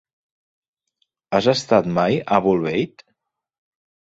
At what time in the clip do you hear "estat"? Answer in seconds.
1.53-1.91